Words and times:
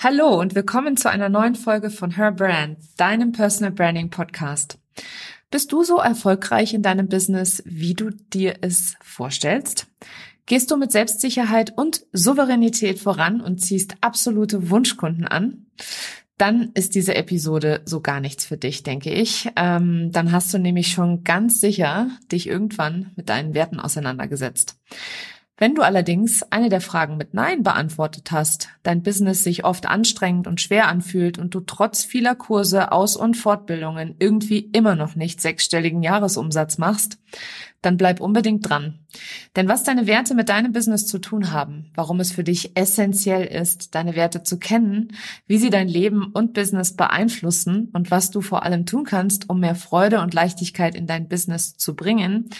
Hallo 0.00 0.38
und 0.40 0.54
willkommen 0.54 0.96
zu 0.96 1.10
einer 1.10 1.28
neuen 1.28 1.56
Folge 1.56 1.90
von 1.90 2.12
Her 2.14 2.30
Brand, 2.30 2.78
deinem 2.98 3.32
Personal 3.32 3.72
Branding 3.72 4.10
Podcast. 4.10 4.78
Bist 5.50 5.72
du 5.72 5.82
so 5.82 5.98
erfolgreich 5.98 6.72
in 6.72 6.82
deinem 6.82 7.08
Business, 7.08 7.64
wie 7.66 7.94
du 7.94 8.10
dir 8.10 8.58
es 8.60 8.94
vorstellst? 9.02 9.88
Gehst 10.46 10.70
du 10.70 10.76
mit 10.76 10.92
Selbstsicherheit 10.92 11.76
und 11.76 12.06
Souveränität 12.12 13.00
voran 13.00 13.40
und 13.40 13.58
ziehst 13.58 13.96
absolute 14.00 14.70
Wunschkunden 14.70 15.26
an? 15.26 15.66
Dann 16.36 16.70
ist 16.74 16.94
diese 16.94 17.16
Episode 17.16 17.80
so 17.84 18.00
gar 18.00 18.20
nichts 18.20 18.46
für 18.46 18.56
dich, 18.56 18.84
denke 18.84 19.10
ich. 19.10 19.50
Ähm, 19.56 20.12
dann 20.12 20.30
hast 20.30 20.54
du 20.54 20.58
nämlich 20.58 20.92
schon 20.92 21.24
ganz 21.24 21.60
sicher 21.60 22.08
dich 22.30 22.46
irgendwann 22.46 23.10
mit 23.16 23.28
deinen 23.28 23.52
Werten 23.52 23.80
auseinandergesetzt. 23.80 24.78
Wenn 25.60 25.74
du 25.74 25.82
allerdings 25.82 26.44
eine 26.44 26.68
der 26.68 26.80
Fragen 26.80 27.16
mit 27.16 27.34
Nein 27.34 27.64
beantwortet 27.64 28.30
hast, 28.30 28.68
dein 28.84 29.02
Business 29.02 29.42
sich 29.42 29.64
oft 29.64 29.86
anstrengend 29.86 30.46
und 30.46 30.60
schwer 30.60 30.86
anfühlt 30.86 31.36
und 31.36 31.52
du 31.52 31.58
trotz 31.58 32.04
vieler 32.04 32.36
Kurse, 32.36 32.92
Aus- 32.92 33.16
und 33.16 33.36
Fortbildungen 33.36 34.14
irgendwie 34.20 34.60
immer 34.60 34.94
noch 34.94 35.16
nicht 35.16 35.40
sechsstelligen 35.40 36.04
Jahresumsatz 36.04 36.78
machst, 36.78 37.18
dann 37.82 37.96
bleib 37.96 38.20
unbedingt 38.20 38.68
dran. 38.68 39.00
Denn 39.56 39.68
was 39.68 39.82
deine 39.82 40.06
Werte 40.06 40.34
mit 40.34 40.48
deinem 40.48 40.72
Business 40.72 41.06
zu 41.06 41.18
tun 41.18 41.52
haben, 41.52 41.90
warum 41.94 42.20
es 42.20 42.32
für 42.32 42.44
dich 42.44 42.76
essentiell 42.76 43.44
ist, 43.44 43.94
deine 43.94 44.14
Werte 44.14 44.44
zu 44.44 44.58
kennen, 44.58 45.12
wie 45.46 45.58
sie 45.58 45.70
dein 45.70 45.88
Leben 45.88 46.30
und 46.32 46.54
Business 46.54 46.94
beeinflussen 46.94 47.90
und 47.92 48.10
was 48.10 48.30
du 48.30 48.40
vor 48.40 48.62
allem 48.64 48.86
tun 48.86 49.04
kannst, 49.04 49.48
um 49.48 49.60
mehr 49.60 49.74
Freude 49.74 50.20
und 50.20 50.34
Leichtigkeit 50.34 50.94
in 50.94 51.06
dein 51.06 51.28
Business 51.28 51.76
zu 51.76 51.94
bringen, 51.94 52.50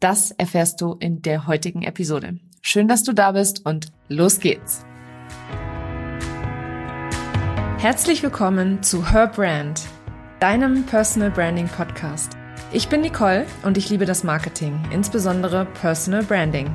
das 0.00 0.30
erfährst 0.32 0.80
du 0.80 0.94
in 1.00 1.22
der 1.22 1.46
heutigen 1.46 1.82
Episode. 1.82 2.38
Schön, 2.60 2.88
dass 2.88 3.02
du 3.02 3.12
da 3.12 3.32
bist 3.32 3.64
und 3.64 3.92
los 4.08 4.40
geht's. 4.40 4.84
Herzlich 7.78 8.22
willkommen 8.22 8.82
zu 8.82 9.10
Her 9.12 9.28
Brand, 9.28 9.82
deinem 10.40 10.84
Personal 10.84 11.30
Branding 11.30 11.68
Podcast. 11.68 12.36
Ich 12.72 12.88
bin 12.88 13.00
Nicole 13.00 13.46
und 13.62 13.78
ich 13.78 13.88
liebe 13.90 14.06
das 14.06 14.24
Marketing, 14.24 14.82
insbesondere 14.90 15.66
Personal 15.80 16.24
Branding. 16.24 16.74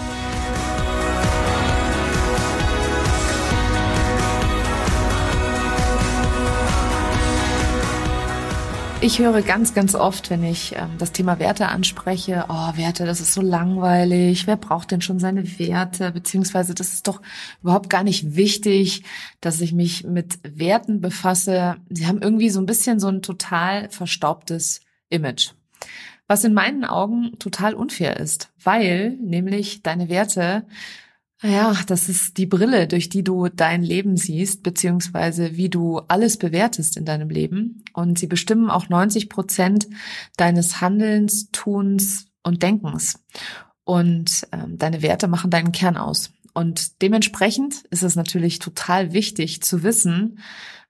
Ich 9.03 9.17
höre 9.17 9.41
ganz, 9.41 9.73
ganz 9.73 9.95
oft, 9.95 10.29
wenn 10.29 10.43
ich 10.43 10.75
ähm, 10.75 10.91
das 10.99 11.11
Thema 11.11 11.39
Werte 11.39 11.69
anspreche, 11.69 12.45
oh, 12.49 12.77
Werte, 12.77 13.07
das 13.07 13.19
ist 13.19 13.33
so 13.33 13.41
langweilig, 13.41 14.45
wer 14.45 14.57
braucht 14.57 14.91
denn 14.91 15.01
schon 15.01 15.17
seine 15.17 15.57
Werte, 15.57 16.11
beziehungsweise 16.11 16.75
das 16.75 16.93
ist 16.93 17.07
doch 17.07 17.19
überhaupt 17.63 17.89
gar 17.89 18.03
nicht 18.03 18.35
wichtig, 18.35 19.03
dass 19.39 19.59
ich 19.59 19.73
mich 19.73 20.03
mit 20.03 20.37
Werten 20.43 21.01
befasse. 21.01 21.77
Sie 21.89 22.05
haben 22.05 22.21
irgendwie 22.21 22.51
so 22.51 22.59
ein 22.59 22.67
bisschen 22.67 22.99
so 22.99 23.07
ein 23.07 23.23
total 23.23 23.89
verstaubtes 23.89 24.81
Image. 25.09 25.53
Was 26.27 26.43
in 26.43 26.53
meinen 26.53 26.85
Augen 26.85 27.39
total 27.39 27.73
unfair 27.73 28.17
ist, 28.17 28.51
weil 28.63 29.17
nämlich 29.19 29.81
deine 29.81 30.09
Werte 30.09 30.67
ja, 31.43 31.75
das 31.87 32.07
ist 32.07 32.37
die 32.37 32.45
Brille, 32.45 32.87
durch 32.87 33.09
die 33.09 33.23
du 33.23 33.47
dein 33.47 33.81
Leben 33.81 34.15
siehst, 34.15 34.61
beziehungsweise 34.61 35.57
wie 35.57 35.69
du 35.69 35.99
alles 36.07 36.37
bewertest 36.37 36.97
in 36.97 37.05
deinem 37.05 37.29
Leben. 37.29 37.83
Und 37.93 38.19
sie 38.19 38.27
bestimmen 38.27 38.69
auch 38.69 38.89
90 38.89 39.27
Prozent 39.27 39.87
deines 40.37 40.81
Handelns, 40.81 41.49
Tuns 41.51 42.27
und 42.43 42.61
Denkens. 42.61 43.19
Und 43.83 44.47
ähm, 44.51 44.77
deine 44.77 45.01
Werte 45.01 45.27
machen 45.27 45.49
deinen 45.49 45.71
Kern 45.71 45.97
aus. 45.97 46.31
Und 46.53 47.01
dementsprechend 47.01 47.85
ist 47.89 48.03
es 48.03 48.15
natürlich 48.15 48.59
total 48.59 49.13
wichtig 49.13 49.63
zu 49.63 49.83
wissen, 49.83 50.39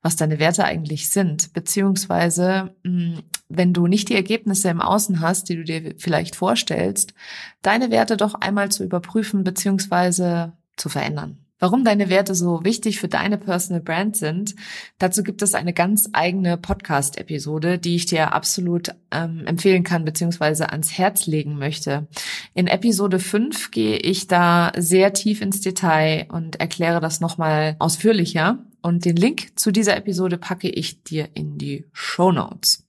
was 0.02 0.16
deine 0.16 0.40
Werte 0.40 0.66
eigentlich 0.66 1.10
sind, 1.10 1.54
beziehungsweise 1.54 2.76
hm, 2.84 3.20
wenn 3.56 3.74
du 3.74 3.88
nicht 3.88 4.10
die 4.10 4.16
Ergebnisse 4.16 4.70
im 4.70 4.82
Außen 4.82 5.22
hast, 5.22 5.50
die 5.50 5.56
du 5.56 5.64
dir 5.64 5.96
vielleicht 5.98 6.36
vorstellst, 6.36 7.14
deine 7.62 7.92
Werte 7.92 8.18
doch 8.18 8.36
einmal 8.36 8.70
zu 8.70 8.84
überprüfen 8.84 9.44
beziehungsweise 9.44 10.54
zu 10.78 10.90
verändern. 10.90 11.38
Warum 11.62 11.84
deine 11.84 12.10
Werte 12.10 12.34
so 12.34 12.64
wichtig 12.64 13.00
für 13.00 13.08
deine 13.08 13.38
Personal 13.38 13.84
Brand 13.84 14.18
sind, 14.18 14.56
dazu 14.98 15.22
gibt 15.22 15.44
es 15.44 15.54
eine 15.54 15.74
ganz 15.74 16.10
eigene 16.12 16.58
Podcast-Episode, 16.58 17.78
die 17.78 17.98
ich 17.98 18.08
dir 18.08 18.34
absolut 18.34 18.96
ähm, 19.12 19.46
empfehlen 19.46 19.84
kann 19.84 20.04
beziehungsweise 20.04 20.72
ans 20.72 20.98
Herz 20.98 21.28
legen 21.28 21.60
möchte. 21.60 22.08
In 22.56 22.66
Episode 22.66 23.20
5 23.20 23.70
gehe 23.70 23.98
ich 23.98 24.26
da 24.26 24.72
sehr 24.76 25.14
tief 25.14 25.40
ins 25.42 25.62
Detail 25.62 26.26
und 26.32 26.60
erkläre 26.60 27.00
das 27.00 27.20
nochmal 27.20 27.76
ausführlicher. 27.78 28.66
Und 28.82 29.06
den 29.06 29.16
Link 29.16 29.60
zu 29.60 29.70
dieser 29.70 29.96
Episode 29.96 30.40
packe 30.40 30.68
ich 30.68 31.04
dir 31.04 31.30
in 31.36 31.60
die 31.60 31.86
Show 31.94 32.32
Notes. 32.32 32.88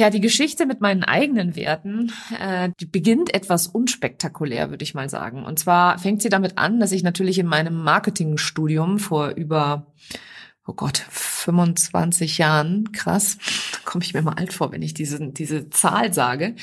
Ja, 0.00 0.08
die 0.08 0.22
Geschichte 0.22 0.64
mit 0.64 0.80
meinen 0.80 1.04
eigenen 1.04 1.56
Werten, 1.56 2.10
äh, 2.40 2.70
die 2.80 2.86
beginnt 2.86 3.34
etwas 3.34 3.66
unspektakulär, 3.66 4.70
würde 4.70 4.82
ich 4.82 4.94
mal 4.94 5.10
sagen. 5.10 5.44
Und 5.44 5.58
zwar 5.58 5.98
fängt 5.98 6.22
sie 6.22 6.30
damit 6.30 6.56
an, 6.56 6.80
dass 6.80 6.92
ich 6.92 7.02
natürlich 7.02 7.38
in 7.38 7.44
meinem 7.44 7.74
Marketingstudium 7.84 8.98
vor 8.98 9.32
über, 9.32 9.92
oh 10.66 10.72
Gott, 10.72 11.04
25 11.10 12.38
Jahren, 12.38 12.92
krass, 12.92 13.36
komme 13.84 14.02
ich 14.02 14.14
mir 14.14 14.22
mal 14.22 14.38
alt 14.38 14.54
vor, 14.54 14.72
wenn 14.72 14.80
ich 14.80 14.94
diese, 14.94 15.20
diese 15.32 15.68
Zahl 15.68 16.14
sage. 16.14 16.54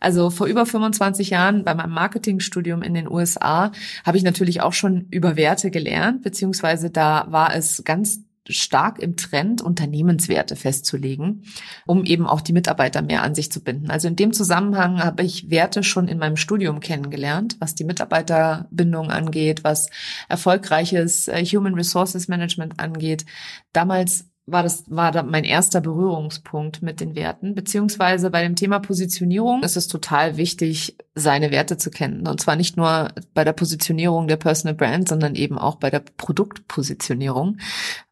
Also 0.00 0.28
vor 0.30 0.48
über 0.48 0.66
25 0.66 1.30
Jahren 1.30 1.62
bei 1.62 1.76
meinem 1.76 1.92
Marketingstudium 1.92 2.82
in 2.82 2.94
den 2.94 3.08
USA 3.08 3.70
habe 4.04 4.16
ich 4.16 4.24
natürlich 4.24 4.62
auch 4.62 4.72
schon 4.72 5.06
über 5.12 5.36
Werte 5.36 5.70
gelernt, 5.70 6.22
beziehungsweise 6.22 6.90
da 6.90 7.26
war 7.28 7.54
es 7.54 7.84
ganz 7.84 8.24
stark 8.48 8.98
im 8.98 9.16
Trend, 9.16 9.62
Unternehmenswerte 9.62 10.56
festzulegen, 10.56 11.44
um 11.86 12.04
eben 12.04 12.26
auch 12.26 12.40
die 12.40 12.52
Mitarbeiter 12.52 13.02
mehr 13.02 13.22
an 13.22 13.34
sich 13.34 13.52
zu 13.52 13.62
binden. 13.62 13.90
Also 13.90 14.08
in 14.08 14.16
dem 14.16 14.32
Zusammenhang 14.32 15.02
habe 15.02 15.22
ich 15.22 15.50
Werte 15.50 15.82
schon 15.82 16.08
in 16.08 16.18
meinem 16.18 16.36
Studium 16.36 16.80
kennengelernt, 16.80 17.56
was 17.60 17.74
die 17.74 17.84
Mitarbeiterbindung 17.84 19.10
angeht, 19.10 19.62
was 19.62 19.88
erfolgreiches 20.28 21.28
äh, 21.28 21.44
Human 21.44 21.74
Resources 21.74 22.28
Management 22.28 22.80
angeht. 22.80 23.26
Damals 23.72 24.29
war 24.46 24.62
das 24.62 24.84
war 24.88 25.12
da 25.12 25.22
mein 25.22 25.44
erster 25.44 25.80
Berührungspunkt 25.80 26.82
mit 26.82 27.00
den 27.00 27.14
Werten, 27.14 27.54
beziehungsweise 27.54 28.30
bei 28.30 28.42
dem 28.42 28.56
Thema 28.56 28.80
Positionierung 28.80 29.62
ist 29.62 29.76
es 29.76 29.86
total 29.86 30.36
wichtig, 30.36 30.96
seine 31.14 31.50
Werte 31.50 31.76
zu 31.76 31.90
kennen. 31.90 32.26
Und 32.26 32.40
zwar 32.40 32.56
nicht 32.56 32.76
nur 32.76 33.10
bei 33.34 33.44
der 33.44 33.52
Positionierung 33.52 34.28
der 34.28 34.36
Personal 34.36 34.74
Brand, 34.74 35.08
sondern 35.08 35.34
eben 35.34 35.58
auch 35.58 35.76
bei 35.76 35.90
der 35.90 36.02
Produktpositionierung, 36.16 37.58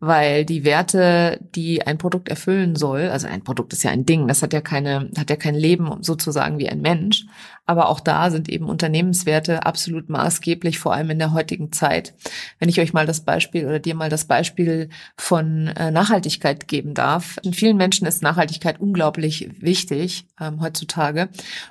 weil 0.01 0.45
die 0.45 0.65
Werte, 0.65 1.41
die 1.55 1.87
ein 1.87 1.99
Produkt 1.99 2.29
erfüllen 2.29 2.77
soll, 2.77 3.09
also 3.09 3.27
ein 3.27 3.45
Produkt 3.45 3.73
ist 3.73 3.85
ja 3.85 3.91
ein 3.91 4.07
Ding, 4.07 4.29
das 4.29 4.43
hat 4.43 4.53
ja 4.53 4.61
keine, 4.61 5.11
hat 5.17 5.31
ja 5.31 5.37
kein 5.37 5.55
Leben 5.55 6.03
sozusagen 6.03 6.59
wie 6.59 6.69
ein 6.69 6.81
Mensch, 6.81 7.27
aber 7.67 7.89
auch 7.89 8.01
da 8.01 8.31
sind 8.31 8.49
eben 8.49 8.65
Unternehmenswerte 8.65 9.67
absolut 9.67 10.09
maßgeblich, 10.09 10.79
vor 10.79 10.95
allem 10.95 11.11
in 11.11 11.19
der 11.19 11.35
heutigen 11.35 11.71
Zeit. 11.71 12.15
Wenn 12.59 12.69
ich 12.71 12.81
euch 12.81 12.95
mal 12.95 13.07
das 13.07 13.21
Beispiel 13.21 13.67
oder 13.67 13.79
dir 13.79 13.95
mal 13.95 14.09
das 14.09 14.25
Beispiel 14.25 14.89
von 15.17 15.69
äh, 15.69 15.91
Nachhaltigkeit 16.29 16.69
geben 16.69 16.95
darf. 16.95 17.39
In 17.43 17.55
vielen 17.55 17.77
Menschen 17.77 18.07
ist 18.07 18.23
Nachhaltigkeit 18.23 18.81
unglaublich 18.81 19.49
wichtig 19.61 20.27
ähm, 20.41 20.61
heutzutage. 20.61 21.29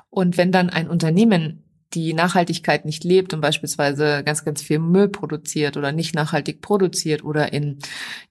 Und 0.09 0.37
wenn 0.37 0.51
dann 0.51 0.69
ein 0.69 0.89
Unternehmen 0.89 1.63
die 1.93 2.13
Nachhaltigkeit 2.13 2.83
nicht 2.83 3.05
lebt 3.05 3.33
und 3.33 3.39
beispielsweise 3.39 4.23
ganz, 4.25 4.43
ganz 4.43 4.61
viel 4.61 4.79
Müll 4.79 5.07
produziert 5.07 5.77
oder 5.77 5.93
nicht 5.93 6.15
nachhaltig 6.15 6.61
produziert 6.61 7.23
oder 7.23 7.53
in 7.53 7.77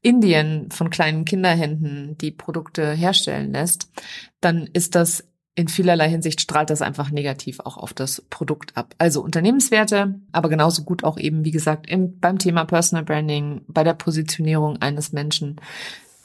Indien 0.03 0.71
von 0.71 0.91
kleinen 0.91 1.25
Kinderhänden 1.25 2.19
die 2.19 2.33
Produkte 2.33 2.93
herstellen 2.93 3.53
lässt, 3.53 3.89
dann 4.41 4.69
ist 4.73 4.95
das 4.95 5.25
in 5.59 5.69
vielerlei 5.69 6.11
Hinsicht 6.11 6.43
strahlt 6.43 6.69
das 6.69 6.83
einfach 6.83 7.11
negativ 7.11 7.61
auch 7.61 7.79
auf 7.79 7.95
das 7.95 8.21
Produkt 8.29 8.77
ab. 8.77 8.95
Also 8.99 9.23
Unternehmenswerte, 9.23 10.21
aber 10.31 10.51
genauso 10.51 10.83
gut 10.85 11.03
auch 11.03 11.19
eben, 11.19 11.47
wie 11.47 11.51
gesagt, 11.51 11.89
im, 11.89 12.21
beim 12.21 12.39
Thema 12.39 12.67
Personal 12.67 13.05
Branding, 13.05 13.63
bei 13.67 13.83
der 13.83 13.95
Positionierung 13.95 14.77
eines 14.83 15.13
Menschen. 15.13 15.57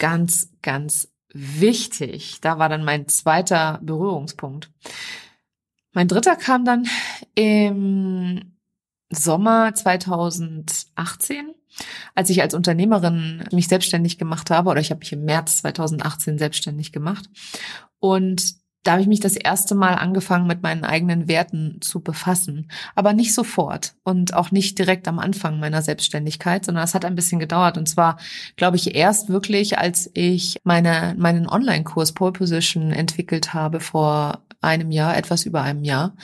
Ganz, 0.01 0.49
ganz 0.63 1.13
wichtig. 1.31 2.41
Da 2.41 2.57
war 2.57 2.69
dann 2.69 2.83
mein 2.83 3.07
zweiter 3.07 3.79
Berührungspunkt. 3.83 4.71
Mein 5.91 6.07
dritter 6.07 6.35
kam 6.35 6.65
dann 6.65 6.87
im 7.35 8.57
Sommer 9.11 9.75
2018, 9.75 11.53
als 12.15 12.31
ich 12.31 12.41
als 12.41 12.55
Unternehmerin 12.55 13.43
mich 13.51 13.67
selbstständig 13.67 14.17
gemacht 14.17 14.49
habe, 14.49 14.71
oder 14.71 14.81
ich 14.81 14.89
habe 14.89 15.01
mich 15.01 15.13
im 15.13 15.23
März 15.23 15.59
2018 15.59 16.39
selbstständig 16.39 16.91
gemacht. 16.91 17.29
Und 17.99 18.55
da 18.83 18.93
habe 18.93 19.01
ich 19.01 19.07
mich 19.07 19.19
das 19.19 19.35
erste 19.35 19.75
Mal 19.75 19.93
angefangen, 19.95 20.47
mit 20.47 20.63
meinen 20.63 20.83
eigenen 20.83 21.27
Werten 21.27 21.77
zu 21.81 22.01
befassen. 22.01 22.71
Aber 22.95 23.13
nicht 23.13 23.33
sofort 23.33 23.93
und 24.03 24.33
auch 24.33 24.51
nicht 24.51 24.79
direkt 24.79 25.07
am 25.07 25.19
Anfang 25.19 25.59
meiner 25.59 25.81
Selbstständigkeit, 25.81 26.65
sondern 26.65 26.83
es 26.83 26.95
hat 26.95 27.05
ein 27.05 27.15
bisschen 27.15 27.39
gedauert. 27.39 27.77
Und 27.77 27.87
zwar, 27.87 28.17
glaube 28.55 28.77
ich, 28.77 28.95
erst 28.95 29.29
wirklich, 29.29 29.77
als 29.77 30.09
ich 30.13 30.57
meine, 30.63 31.15
meinen 31.17 31.47
Online-Kurs 31.47 32.13
Pole 32.13 32.31
Position 32.31 32.91
entwickelt 32.91 33.53
habe 33.53 33.79
vor 33.79 34.41
einem 34.61 34.91
Jahr, 34.91 35.15
etwas 35.17 35.45
über 35.45 35.61
einem 35.61 35.83
Jahr. 35.83 36.15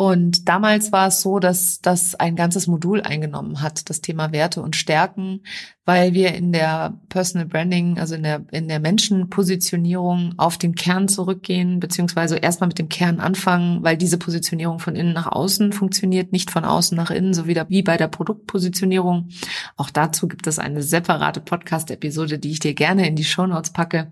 Und 0.00 0.48
damals 0.48 0.92
war 0.92 1.08
es 1.08 1.20
so, 1.20 1.40
dass 1.40 1.82
das 1.82 2.14
ein 2.14 2.34
ganzes 2.34 2.66
Modul 2.66 3.02
eingenommen 3.02 3.60
hat, 3.60 3.90
das 3.90 4.00
Thema 4.00 4.32
Werte 4.32 4.62
und 4.62 4.74
Stärken, 4.74 5.42
weil 5.84 6.14
wir 6.14 6.34
in 6.34 6.52
der 6.52 6.94
Personal 7.10 7.46
Branding, 7.46 7.98
also 7.98 8.14
in 8.14 8.22
der, 8.22 8.44
in 8.50 8.68
der 8.68 8.80
Menschenpositionierung 8.80 10.34
auf 10.38 10.56
den 10.56 10.74
Kern 10.74 11.08
zurückgehen, 11.08 11.80
beziehungsweise 11.80 12.36
erstmal 12.36 12.68
mit 12.68 12.78
dem 12.78 12.88
Kern 12.88 13.20
anfangen, 13.20 13.82
weil 13.82 13.98
diese 13.98 14.16
Positionierung 14.16 14.78
von 14.78 14.96
innen 14.96 15.12
nach 15.12 15.26
außen 15.26 15.72
funktioniert, 15.72 16.32
nicht 16.32 16.50
von 16.50 16.64
außen 16.64 16.96
nach 16.96 17.10
innen, 17.10 17.34
so 17.34 17.46
wieder 17.46 17.68
wie 17.68 17.82
bei 17.82 17.98
der 17.98 18.08
Produktpositionierung. 18.08 19.28
Auch 19.76 19.90
dazu 19.90 20.28
gibt 20.28 20.46
es 20.46 20.58
eine 20.58 20.82
separate 20.82 21.42
Podcast-Episode, 21.42 22.38
die 22.38 22.52
ich 22.52 22.60
dir 22.60 22.72
gerne 22.72 23.06
in 23.06 23.16
die 23.16 23.24
Show 23.24 23.46
Notes 23.46 23.72
packe. 23.72 24.10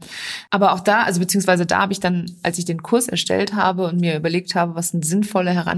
Aber 0.50 0.73
auch 0.73 0.81
da, 0.81 1.05
also 1.05 1.20
beziehungsweise 1.20 1.64
da 1.64 1.79
habe 1.81 1.93
ich 1.94 2.00
dann, 2.00 2.26
als 2.43 2.58
ich 2.58 2.67
den 2.67 2.82
Kurs 2.82 3.08
erstellt 3.08 3.55
habe 3.55 3.87
und 3.87 4.00
mir 4.00 4.17
überlegt 4.17 4.55
habe, 4.55 4.75
was 4.75 4.93
eine 4.93 5.02
sinnvolle 5.02 5.52
Herangehensweise 5.52 5.77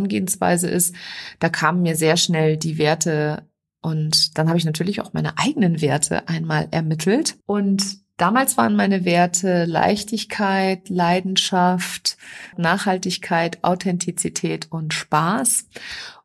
ist, 0.69 0.95
da 1.39 1.49
kamen 1.49 1.83
mir 1.83 1.97
sehr 1.97 2.17
schnell 2.17 2.57
die 2.57 2.79
Werte 2.79 3.49
und 3.83 4.37
dann 4.37 4.49
habe 4.49 4.59
ich 4.59 4.65
natürlich 4.65 5.01
auch 5.01 5.13
meine 5.13 5.39
eigenen 5.39 5.81
Werte 5.81 6.29
einmal 6.29 6.69
ermittelt. 6.71 7.39
Und 7.47 7.99
damals 8.19 8.57
waren 8.59 8.77
meine 8.77 9.05
Werte 9.05 9.65
Leichtigkeit, 9.65 10.89
Leidenschaft, 10.89 12.19
Nachhaltigkeit, 12.57 13.65
Authentizität 13.65 14.71
und 14.71 14.93
Spaß. 14.93 15.67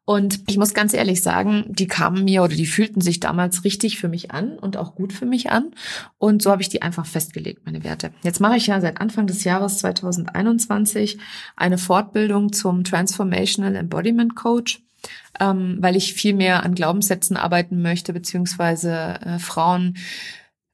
Und 0.05 0.41
ich 0.47 0.57
muss 0.57 0.75
ganz 0.75 0.93
ehrlich 0.93 1.23
sagen, 1.23 1.65
die 1.67 1.87
kamen 1.87 2.23
mir 2.23 2.43
oder 2.43 2.55
die 2.55 2.67
fühlten 2.67 3.01
sich 3.01 3.19
damals 3.19 3.63
richtig 3.63 3.97
für 3.97 4.07
mich 4.07 4.31
an 4.31 4.59
und 4.59 4.77
auch 4.77 4.93
gut 4.93 5.13
für 5.13 5.25
mich 5.25 5.49
an. 5.49 5.71
Und 6.19 6.43
so 6.43 6.51
habe 6.51 6.61
ich 6.61 6.69
die 6.69 6.83
einfach 6.83 7.07
festgelegt, 7.07 7.65
meine 7.65 7.83
Werte. 7.83 8.11
Jetzt 8.23 8.39
mache 8.39 8.57
ich 8.57 8.67
ja 8.67 8.79
seit 8.79 9.01
Anfang 9.01 9.25
des 9.25 9.43
Jahres 9.43 9.79
2021 9.79 11.17
eine 11.55 11.79
Fortbildung 11.79 12.53
zum 12.53 12.83
Transformational 12.83 13.75
Embodiment 13.75 14.35
Coach 14.35 14.81
ähm, 15.39 15.77
weil 15.79 15.95
ich 15.95 16.13
viel 16.13 16.33
mehr 16.33 16.63
an 16.63 16.75
Glaubenssätzen 16.75 17.37
arbeiten 17.37 17.81
möchte, 17.81 18.13
beziehungsweise 18.13 19.19
äh, 19.21 19.39
Frauen 19.39 19.95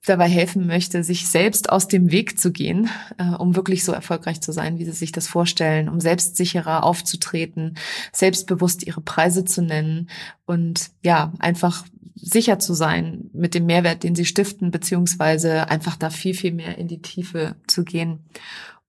dabei 0.06 0.28
helfen 0.28 0.66
möchte, 0.66 1.04
sich 1.04 1.28
selbst 1.28 1.70
aus 1.70 1.88
dem 1.88 2.12
Weg 2.12 2.40
zu 2.40 2.52
gehen, 2.52 2.90
äh, 3.18 3.36
um 3.36 3.56
wirklich 3.56 3.84
so 3.84 3.92
erfolgreich 3.92 4.42
zu 4.42 4.52
sein, 4.52 4.80
wie 4.80 4.86
sie 4.86 4.92
sich 4.92 5.12
das 5.12 5.28
vorstellen, 5.28 5.90
um 5.90 6.00
selbstsicherer 6.00 6.84
aufzutreten, 6.84 7.78
selbstbewusst 8.12 8.86
ihre 8.86 9.02
Preise 9.02 9.46
zu 9.46 9.62
nennen 9.62 10.10
und 10.46 10.92
ja, 11.04 11.34
einfach 11.40 11.86
sicher 12.16 12.60
zu 12.60 12.74
sein 12.74 13.30
mit 13.34 13.56
dem 13.56 13.66
Mehrwert, 13.66 14.04
den 14.04 14.16
sie 14.16 14.26
stiften, 14.26 14.72
beziehungsweise 14.72 15.70
einfach 15.70 15.96
da 15.96 16.10
viel, 16.10 16.34
viel 16.34 16.52
mehr 16.52 16.78
in 16.78 16.88
die 16.88 17.02
Tiefe 17.02 17.56
zu 17.68 17.84
gehen. 17.84 18.20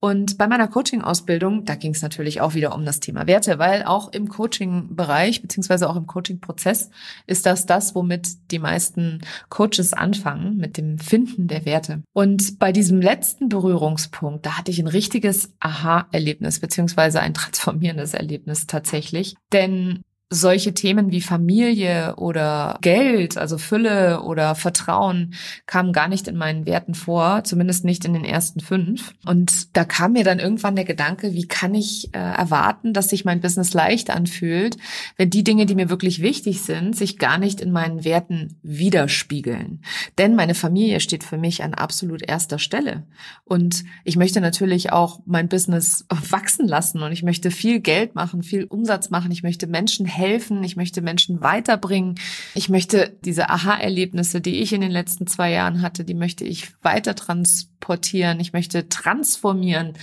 Und 0.05 0.37
bei 0.37 0.49
meiner 0.49 0.67
Coaching-Ausbildung, 0.67 1.65
da 1.65 1.77
ging 1.77 1.93
es 1.93 2.03
natürlich 2.03 2.41
auch 2.41 2.55
wieder 2.55 2.75
um 2.75 2.85
das 2.85 2.99
Thema 2.99 3.29
Werte, 3.29 3.61
weil 3.61 3.85
auch 3.85 4.13
im 4.13 4.29
Coaching-Bereich 4.29 5.43
beziehungsweise 5.43 5.89
auch 5.89 5.95
im 5.95 6.09
Coaching-Prozess 6.09 6.91
ist 7.29 7.47
das 7.47 7.67
das, 7.67 7.95
womit 7.95 8.51
die 8.51 8.59
meisten 8.59 9.21
Coaches 9.49 9.93
anfangen, 9.93 10.57
mit 10.57 10.77
dem 10.77 10.99
Finden 10.99 11.47
der 11.47 11.67
Werte. 11.67 12.03
Und 12.13 12.59
bei 12.59 12.73
diesem 12.73 13.01
letzten 13.01 13.49
Berührungspunkt, 13.49 14.45
da 14.45 14.59
hatte 14.59 14.73
ich 14.73 14.81
ein 14.81 14.89
richtiges 14.89 15.55
Aha-Erlebnis 15.61 16.59
beziehungsweise 16.59 17.21
ein 17.21 17.35
transformierendes 17.35 18.15
Erlebnis 18.15 18.67
tatsächlich. 18.67 19.37
Denn 19.53 20.03
solche 20.33 20.73
Themen 20.73 21.11
wie 21.11 21.21
Familie 21.21 22.15
oder 22.17 22.79
Geld, 22.81 23.37
also 23.37 23.59
Fülle 23.59 24.23
oder 24.23 24.55
Vertrauen, 24.55 25.35
kamen 25.67 25.93
gar 25.93 26.09
nicht 26.09 26.27
in 26.27 26.37
meinen 26.37 26.65
Werten 26.65 26.95
vor, 26.95 27.45
zumindest 27.45 27.85
nicht 27.85 28.07
in 28.07 28.15
den 28.15 28.25
ersten 28.25 28.61
fünf. 28.61 29.13
Und 29.27 29.77
da 29.77 29.85
kam 29.85 30.15
mir 30.15 30.25
dann 30.25 30.39
irgendwann 30.39 30.75
der 30.75 30.87
Gedanke, 30.87 31.35
wie 31.35 31.47
kann 31.47 31.75
ich 31.75 32.15
äh, 32.15 32.19
erwarten, 32.19 32.95
dass 32.95 33.11
sich 33.11 33.27
mein 33.27 33.43
Business 33.43 33.75
leicht 33.75 34.09
anfühlt, 34.09 34.79
wenn 35.19 35.29
die 35.29 35.45
Dinge, 35.45 35.67
die 35.67 35.75
mir 35.75 35.91
wirklich 35.91 36.23
wichtig 36.23 36.63
sind, 36.63 36.97
sich 36.97 37.19
gar 37.19 37.37
nicht 37.37 37.61
in 37.61 37.71
meinen 37.71 38.05
Werten 38.05 38.59
widerspiegeln. 38.63 39.83
Denn 40.17 40.35
meine 40.35 40.55
Familie 40.55 41.01
steht 41.01 41.25
für 41.25 41.37
mich 41.37 41.63
an 41.63 41.75
absolut 41.75 42.23
erster 42.23 42.59
Stelle. 42.59 43.05
Und 43.45 43.85
ich 44.05 44.17
möchte 44.17 44.41
natürlich 44.41 44.93
auch 44.93 45.21
mein 45.27 45.49
Business 45.49 46.07
wachsen 46.31 46.67
lassen 46.67 47.03
und 47.03 47.13
ich 47.13 47.23
möchte 47.23 47.51
viel 47.51 47.81
Geld 47.81 48.15
machen, 48.15 48.43
viel 48.43 48.65
Umsatz 48.65 49.11
machen, 49.11 49.31
ich 49.31 49.43
möchte 49.43 49.67
Menschen 49.67 50.07
helfen 50.07 50.22
helfen, 50.23 50.63
ich 50.63 50.77
möchte 50.77 51.03
Menschen 51.03 51.43
weiterbringen. 51.43 52.15
Ich 52.55 52.69
möchte 52.69 53.17
diese 53.25 53.51
Aha-Erlebnisse, 53.51 54.41
die 54.41 54.61
ich 54.63 54.73
in 54.73 54.81
den 54.81 54.91
letzten 54.93 55.27
zwei 55.27 55.51
Jahren 55.51 55.83
hatte, 55.83 56.05
die 56.05 56.15
möchte 56.15 56.45
ich 56.45 56.69
weiter 56.83 57.15
transportieren. 57.15 58.41
Ich 58.41 58.53
möchte 58.53 58.89
transformieren. 58.89 59.95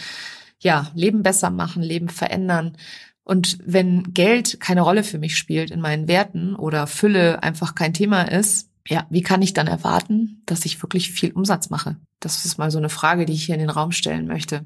Ja, 0.59 0.91
Leben 0.93 1.23
besser 1.23 1.49
machen, 1.49 1.81
Leben 1.81 2.09
verändern. 2.09 2.75
Und 3.23 3.59
wenn 3.63 4.13
Geld 4.13 4.59
keine 4.59 4.81
Rolle 4.81 5.03
für 5.03 5.19
mich 5.19 5.37
spielt 5.37 5.71
in 5.71 5.81
meinen 5.81 6.07
Werten 6.07 6.55
oder 6.55 6.87
Fülle 6.87 7.41
einfach 7.43 7.75
kein 7.75 7.93
Thema 7.93 8.23
ist, 8.23 8.68
ja, 8.87 9.05
wie 9.09 9.21
kann 9.21 9.41
ich 9.41 9.53
dann 9.53 9.67
erwarten, 9.67 10.41
dass 10.45 10.65
ich 10.65 10.81
wirklich 10.81 11.11
viel 11.11 11.31
Umsatz 11.31 11.69
mache? 11.69 11.97
Das 12.19 12.45
ist 12.45 12.57
mal 12.57 12.71
so 12.71 12.77
eine 12.77 12.89
Frage, 12.89 13.25
die 13.25 13.33
ich 13.33 13.45
hier 13.45 13.55
in 13.55 13.61
den 13.61 13.69
Raum 13.69 13.91
stellen 13.91 14.27
möchte. 14.27 14.65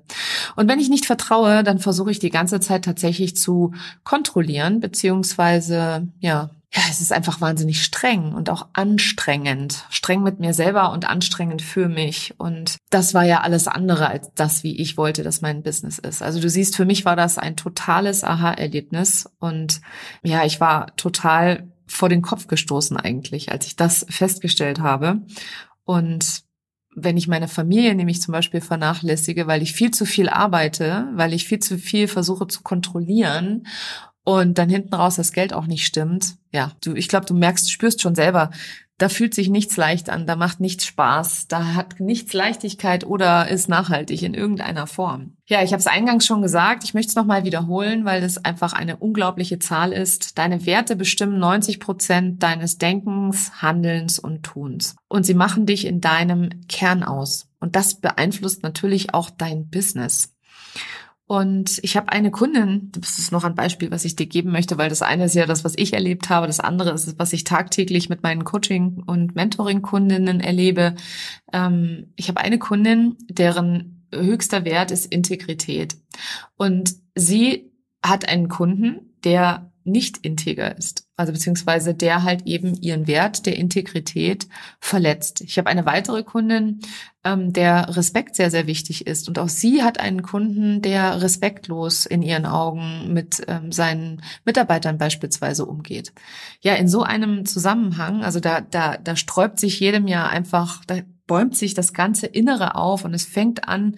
Und 0.55 0.67
wenn 0.67 0.79
ich 0.79 0.89
nicht 0.89 1.05
vertraue, 1.05 1.63
dann 1.63 1.79
versuche 1.79 2.11
ich 2.11 2.19
die 2.19 2.29
ganze 2.29 2.59
Zeit 2.59 2.85
tatsächlich 2.85 3.35
zu 3.35 3.73
kontrollieren, 4.03 4.79
beziehungsweise, 4.79 6.07
ja, 6.19 6.49
ja, 6.75 6.81
es 6.89 7.01
ist 7.01 7.13
einfach 7.13 7.39
wahnsinnig 7.39 7.83
streng 7.83 8.33
und 8.33 8.49
auch 8.49 8.69
anstrengend. 8.73 9.85
Streng 9.91 10.23
mit 10.23 10.39
mir 10.39 10.55
selber 10.55 10.91
und 10.91 11.07
anstrengend 11.07 11.61
für 11.61 11.87
mich. 11.87 12.33
Und 12.39 12.77
das 12.89 13.13
war 13.13 13.23
ja 13.23 13.41
alles 13.41 13.67
andere 13.67 14.07
als 14.07 14.31
das, 14.33 14.63
wie 14.63 14.81
ich 14.81 14.97
wollte, 14.97 15.21
dass 15.21 15.41
mein 15.41 15.61
Business 15.61 15.99
ist. 15.99 16.23
Also 16.23 16.39
du 16.39 16.49
siehst, 16.49 16.75
für 16.75 16.85
mich 16.85 17.05
war 17.05 17.15
das 17.15 17.37
ein 17.37 17.55
totales 17.55 18.23
Aha-Erlebnis. 18.23 19.29
Und 19.37 19.81
ja, 20.23 20.45
ich 20.45 20.59
war 20.59 20.95
total 20.95 21.71
vor 21.87 22.09
den 22.09 22.21
Kopf 22.21 22.47
gestoßen 22.47 22.97
eigentlich, 22.97 23.51
als 23.51 23.67
ich 23.67 23.75
das 23.75 24.05
festgestellt 24.09 24.79
habe. 24.79 25.21
Und 25.83 26.43
wenn 26.95 27.17
ich 27.17 27.27
meine 27.27 27.47
Familie 27.47 27.95
nämlich 27.95 28.21
zum 28.21 28.31
Beispiel 28.31 28.61
vernachlässige, 28.61 29.47
weil 29.47 29.61
ich 29.61 29.73
viel 29.73 29.91
zu 29.91 30.05
viel 30.05 30.29
arbeite, 30.29 31.09
weil 31.13 31.33
ich 31.33 31.47
viel 31.47 31.59
zu 31.59 31.77
viel 31.77 32.07
versuche 32.07 32.47
zu 32.47 32.61
kontrollieren 32.61 33.65
und 34.23 34.57
dann 34.57 34.69
hinten 34.69 34.93
raus 34.93 35.15
das 35.15 35.31
Geld 35.31 35.53
auch 35.53 35.67
nicht 35.67 35.85
stimmt, 35.85 36.35
ja, 36.51 36.71
du, 36.83 36.93
ich 36.93 37.07
glaube, 37.07 37.25
du 37.25 37.33
merkst, 37.33 37.71
spürst 37.71 38.01
schon 38.01 38.15
selber, 38.15 38.51
da 38.99 39.09
fühlt 39.09 39.33
sich 39.33 39.49
nichts 39.49 39.75
leicht 39.75 40.09
an, 40.09 40.27
da 40.27 40.35
macht 40.35 40.59
nichts 40.59 40.85
Spaß, 40.85 41.47
da 41.47 41.73
hat 41.73 41.99
nichts 41.99 42.31
Leichtigkeit 42.31 43.05
oder 43.05 43.49
ist 43.49 43.67
nachhaltig 43.67 44.21
in 44.21 44.35
irgendeiner 44.35 44.85
Form. 44.85 45.35
Ja, 45.47 45.63
ich 45.63 45.73
habe 45.73 45.79
es 45.79 45.87
eingangs 45.87 46.25
schon 46.25 46.43
gesagt, 46.43 46.83
ich 46.83 46.93
möchte 46.93 47.09
es 47.09 47.15
nochmal 47.15 47.43
wiederholen, 47.43 48.05
weil 48.05 48.23
es 48.23 48.45
einfach 48.45 48.71
eine 48.71 48.97
unglaubliche 48.97 49.57
Zahl 49.57 49.91
ist. 49.91 50.37
Deine 50.37 50.65
Werte 50.65 50.95
bestimmen 50.95 51.39
90 51.39 51.79
Prozent 51.79 52.43
deines 52.43 52.77
Denkens, 52.77 53.61
Handelns 53.61 54.19
und 54.19 54.43
Tuns. 54.43 54.95
Und 55.09 55.25
sie 55.25 55.33
machen 55.33 55.65
dich 55.65 55.85
in 55.85 55.99
deinem 55.99 56.67
Kern 56.69 57.03
aus. 57.03 57.49
Und 57.59 57.75
das 57.75 57.95
beeinflusst 57.95 58.61
natürlich 58.61 59.13
auch 59.13 59.29
dein 59.31 59.69
Business. 59.69 60.32
Und 61.25 61.79
ich 61.83 61.95
habe 61.95 62.11
eine 62.11 62.31
Kundin, 62.31 62.91
das 62.91 63.17
ist 63.17 63.31
noch 63.31 63.45
ein 63.45 63.55
Beispiel, 63.55 63.91
was 63.91 64.03
ich 64.03 64.15
dir 64.15 64.25
geben 64.25 64.51
möchte, 64.51 64.77
weil 64.77 64.89
das 64.89 65.01
eine 65.01 65.25
ist 65.25 65.35
ja 65.35 65.45
das, 65.45 65.63
was 65.63 65.73
ich 65.77 65.93
erlebt 65.93 66.29
habe, 66.29 66.47
das 66.47 66.59
andere 66.59 66.91
ist, 66.91 67.17
was 67.17 67.31
ich 67.31 67.45
tagtäglich 67.45 68.09
mit 68.09 68.23
meinen 68.23 68.43
Coaching- 68.43 69.03
und 69.05 69.33
Mentoring-Kundinnen 69.33 70.41
erlebe. 70.41 70.95
Ähm, 71.53 72.13
ich 72.17 72.27
habe 72.27 72.41
eine 72.41 72.59
Kundin, 72.59 73.17
deren 73.29 74.05
höchster 74.13 74.65
Wert 74.65 74.91
ist 74.91 75.05
Integrität. 75.05 75.95
Und 76.57 76.95
sie 77.15 77.71
hat 78.03 78.27
einen 78.27 78.49
Kunden, 78.49 79.15
der 79.23 79.71
nicht 79.85 80.17
integer 80.17 80.77
ist. 80.77 81.02
Also 81.15 81.31
beziehungsweise 81.31 81.93
der 81.93 82.23
halt 82.23 82.47
eben 82.47 82.73
ihren 82.81 83.05
Wert 83.05 83.45
der 83.45 83.55
Integrität 83.55 84.47
verletzt. 84.79 85.41
Ich 85.41 85.59
habe 85.59 85.69
eine 85.69 85.85
weitere 85.85 86.23
Kundin, 86.23 86.79
ähm, 87.23 87.53
der 87.53 87.95
Respekt 87.95 88.35
sehr, 88.35 88.49
sehr 88.49 88.65
wichtig 88.65 89.05
ist. 89.05 89.27
Und 89.27 89.37
auch 89.37 89.49
sie 89.49 89.83
hat 89.83 89.99
einen 89.99 90.23
Kunden, 90.23 90.81
der 90.81 91.21
respektlos 91.21 92.07
in 92.07 92.23
ihren 92.23 92.47
Augen 92.47 93.13
mit 93.13 93.43
ähm, 93.47 93.71
seinen 93.71 94.23
Mitarbeitern 94.43 94.97
beispielsweise 94.97 95.65
umgeht. 95.65 96.13
Ja, 96.61 96.73
in 96.73 96.87
so 96.87 97.03
einem 97.03 97.45
Zusammenhang, 97.45 98.23
also 98.23 98.39
da, 98.39 98.61
da, 98.61 98.97
da 98.97 99.15
sträubt 99.15 99.59
sich 99.59 99.79
jedem 99.79 100.07
Jahr 100.07 100.31
einfach, 100.31 100.83
da 100.85 100.95
bäumt 101.27 101.55
sich 101.55 101.75
das 101.75 101.93
ganze 101.93 102.25
Innere 102.25 102.75
auf 102.75 103.05
und 103.05 103.13
es 103.13 103.25
fängt 103.25 103.67
an, 103.67 103.97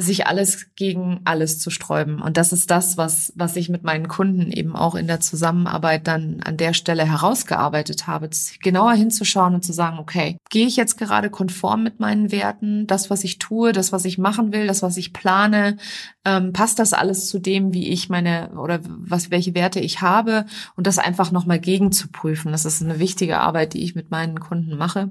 sich 0.00 0.26
alles 0.26 0.66
gegen 0.76 1.20
alles 1.24 1.58
zu 1.58 1.70
sträuben. 1.70 2.20
Und 2.20 2.36
das 2.36 2.52
ist 2.52 2.70
das, 2.70 2.96
was, 2.96 3.32
was 3.36 3.56
ich 3.56 3.68
mit 3.68 3.84
meinen 3.84 4.08
Kunden 4.08 4.50
eben 4.50 4.74
auch 4.74 4.94
in 4.94 5.06
der 5.06 5.20
Zusammenarbeit 5.20 6.06
dann 6.06 6.40
an 6.42 6.56
der 6.56 6.72
Stelle 6.72 7.04
herausgearbeitet 7.04 8.06
habe, 8.06 8.30
genauer 8.62 8.94
hinzuschauen 8.94 9.54
und 9.54 9.64
zu 9.64 9.72
sagen, 9.72 9.98
okay, 9.98 10.38
gehe 10.48 10.66
ich 10.66 10.76
jetzt 10.76 10.96
gerade 10.96 11.30
konform 11.30 11.82
mit 11.82 12.00
meinen 12.00 12.32
Werten, 12.32 12.86
das, 12.86 13.10
was 13.10 13.24
ich 13.24 13.38
tue, 13.38 13.72
das, 13.72 13.92
was 13.92 14.04
ich 14.04 14.18
machen 14.18 14.52
will, 14.52 14.66
das, 14.66 14.82
was 14.82 14.96
ich 14.96 15.12
plane, 15.12 15.76
ähm, 16.24 16.52
passt 16.52 16.78
das 16.78 16.92
alles 16.92 17.28
zu 17.28 17.38
dem, 17.38 17.74
wie 17.74 17.88
ich 17.88 18.08
meine 18.08 18.50
oder 18.52 18.80
was, 18.84 19.30
welche 19.30 19.54
Werte 19.54 19.80
ich 19.80 20.00
habe 20.00 20.46
und 20.76 20.86
das 20.86 20.98
einfach 20.98 21.30
nochmal 21.30 21.60
gegen 21.60 21.92
zu 21.92 22.08
prüfen. 22.08 22.52
Das 22.52 22.64
ist 22.64 22.82
eine 22.82 22.98
wichtige 22.98 23.38
Arbeit, 23.38 23.74
die 23.74 23.84
ich 23.84 23.94
mit 23.94 24.10
meinen 24.10 24.40
Kunden 24.40 24.76
mache. 24.76 25.10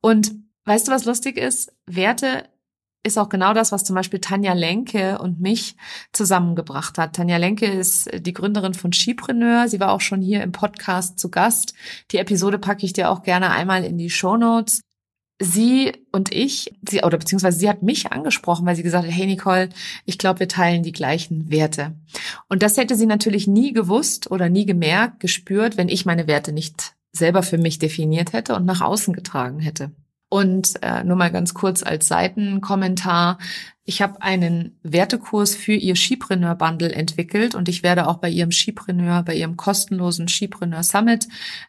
Und 0.00 0.32
weißt 0.64 0.88
du, 0.88 0.92
was 0.92 1.06
lustig 1.06 1.38
ist? 1.38 1.72
Werte 1.86 2.44
ist 3.04 3.18
auch 3.18 3.28
genau 3.28 3.54
das, 3.54 3.72
was 3.72 3.84
zum 3.84 3.94
Beispiel 3.94 4.20
Tanja 4.20 4.52
Lenke 4.52 5.18
und 5.18 5.40
mich 5.40 5.76
zusammengebracht 6.12 6.98
hat. 6.98 7.16
Tanja 7.16 7.36
Lenke 7.36 7.66
ist 7.66 8.08
die 8.14 8.32
Gründerin 8.32 8.74
von 8.74 8.92
Skipreneur. 8.92 9.68
Sie 9.68 9.80
war 9.80 9.92
auch 9.92 10.00
schon 10.00 10.20
hier 10.20 10.42
im 10.42 10.52
Podcast 10.52 11.18
zu 11.18 11.30
Gast. 11.30 11.74
Die 12.10 12.18
Episode 12.18 12.58
packe 12.58 12.84
ich 12.84 12.92
dir 12.92 13.10
auch 13.10 13.22
gerne 13.22 13.50
einmal 13.50 13.84
in 13.84 13.98
die 13.98 14.10
Show 14.10 14.36
Notes. 14.36 14.80
Sie 15.40 15.92
und 16.10 16.34
ich, 16.34 16.74
sie, 16.88 17.02
oder 17.02 17.16
beziehungsweise 17.16 17.58
sie 17.58 17.68
hat 17.68 17.82
mich 17.82 18.10
angesprochen, 18.10 18.66
weil 18.66 18.74
sie 18.74 18.82
gesagt 18.82 19.06
hat, 19.06 19.14
hey 19.14 19.26
Nicole, 19.26 19.68
ich 20.04 20.18
glaube, 20.18 20.40
wir 20.40 20.48
teilen 20.48 20.82
die 20.82 20.92
gleichen 20.92 21.48
Werte. 21.50 21.94
Und 22.48 22.62
das 22.64 22.76
hätte 22.76 22.96
sie 22.96 23.06
natürlich 23.06 23.46
nie 23.46 23.72
gewusst 23.72 24.30
oder 24.32 24.48
nie 24.48 24.66
gemerkt, 24.66 25.20
gespürt, 25.20 25.76
wenn 25.76 25.88
ich 25.88 26.06
meine 26.06 26.26
Werte 26.26 26.50
nicht 26.52 26.96
selber 27.12 27.44
für 27.44 27.58
mich 27.58 27.78
definiert 27.78 28.32
hätte 28.32 28.56
und 28.56 28.64
nach 28.64 28.80
außen 28.80 29.14
getragen 29.14 29.60
hätte. 29.60 29.92
Und 30.30 30.82
äh, 30.82 31.04
nur 31.04 31.16
mal 31.16 31.30
ganz 31.30 31.54
kurz 31.54 31.82
als 31.82 32.08
Seitenkommentar. 32.08 33.38
Ich 33.84 34.02
habe 34.02 34.20
einen 34.20 34.78
Wertekurs 34.82 35.54
für 35.54 35.72
ihr 35.72 35.96
Skipreneur 35.96 36.54
Bundle 36.54 36.92
entwickelt 36.92 37.54
und 37.54 37.70
ich 37.70 37.82
werde 37.82 38.06
auch 38.06 38.18
bei 38.18 38.28
ihrem 38.28 38.52
Skipreneur, 38.52 39.22
bei 39.22 39.34
ihrem 39.34 39.56
kostenlosen 39.56 40.28
Skipreneur 40.28 40.82
Summit 40.82 41.26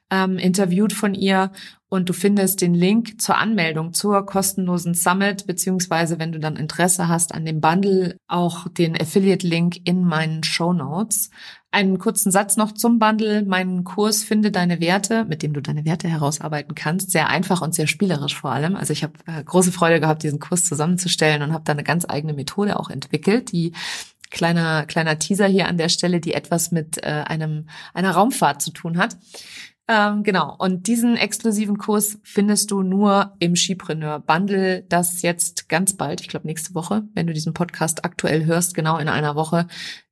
ähm, 0.09 0.37
interviewt 0.37 0.91
von 0.91 1.13
ihr 1.13 1.51
und 1.87 2.07
du 2.07 2.13
findest 2.13 2.61
den 2.61 2.75
Link 2.75 3.19
zur 3.19 3.37
Anmeldung 3.37 3.93
zur 3.93 4.25
kostenlosen 4.25 4.93
Summit, 4.93 5.47
beziehungsweise 5.47 6.19
wenn 6.19 6.31
du 6.31 6.39
dann 6.39 6.55
Interesse 6.55 7.07
hast 7.07 7.33
an 7.33 7.45
dem 7.45 7.61
Bundle, 7.61 8.17
auch 8.27 8.67
den 8.67 8.99
Affiliate-Link 8.99 9.79
in 9.85 10.03
meinen 10.03 10.43
Show 10.43 10.71
Notes. 10.71 11.31
Einen 11.71 11.99
kurzen 11.99 12.31
Satz 12.31 12.57
noch 12.57 12.71
zum 12.71 12.97
Bundle. 12.97 13.43
Mein 13.45 13.83
Kurs 13.83 14.23
Finde 14.23 14.49
deine 14.49 14.79
Werte, 14.79 15.25
mit 15.25 15.43
dem 15.43 15.53
du 15.53 15.61
deine 15.61 15.85
Werte 15.85 16.07
herausarbeiten 16.07 16.73
kannst. 16.73 17.11
Sehr 17.11 17.29
einfach 17.29 17.61
und 17.61 17.75
sehr 17.75 17.85
spielerisch 17.85 18.35
vor 18.35 18.51
allem. 18.51 18.75
Also 18.75 18.91
ich 18.91 19.03
habe 19.03 19.13
äh, 19.27 19.43
große 19.43 19.71
Freude 19.71 19.99
gehabt, 19.99 20.23
diesen 20.23 20.39
Kurs 20.39 20.65
zusammenzustellen 20.65 21.43
und 21.43 21.53
habe 21.53 21.63
da 21.65 21.73
eine 21.73 21.83
ganz 21.83 22.05
eigene 22.09 22.33
Methode 22.33 22.79
auch 22.79 22.89
entwickelt, 22.89 23.51
die 23.51 23.73
kleiner 24.31 24.85
kleiner 24.87 25.19
Teaser 25.19 25.45
hier 25.45 25.67
an 25.67 25.77
der 25.77 25.89
Stelle, 25.89 26.19
die 26.19 26.33
etwas 26.33 26.71
mit 26.71 27.03
äh, 27.03 27.23
einem 27.27 27.67
einer 27.93 28.11
Raumfahrt 28.11 28.63
zu 28.63 28.71
tun 28.71 28.97
hat. 28.97 29.17
Ähm, 29.87 30.23
genau. 30.23 30.55
Und 30.57 30.87
diesen 30.87 31.17
exklusiven 31.17 31.77
Kurs 31.77 32.19
findest 32.23 32.71
du 32.71 32.81
nur 32.81 33.35
im 33.39 33.55
Skipreneur 33.55 34.19
Bundle, 34.19 34.83
das 34.89 35.21
jetzt 35.21 35.69
ganz 35.69 35.93
bald, 35.93 36.21
ich 36.21 36.29
glaube 36.29 36.47
nächste 36.47 36.73
Woche, 36.73 37.03
wenn 37.13 37.27
du 37.27 37.33
diesen 37.33 37.53
Podcast 37.53 38.05
aktuell 38.05 38.45
hörst, 38.45 38.73
genau 38.73 38.97
in 38.97 39.07
einer 39.07 39.35
Woche, 39.35 39.67